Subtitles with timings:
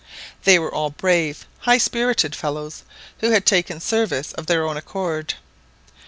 [0.45, 2.81] They were all brave, high spirited fellows,
[3.19, 5.35] who had taken service of their own accord.